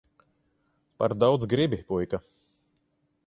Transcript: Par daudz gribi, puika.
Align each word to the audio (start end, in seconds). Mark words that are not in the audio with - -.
Par 1.01 1.13
daudz 1.23 1.45
gribi, 1.53 1.81
puika. 1.91 2.23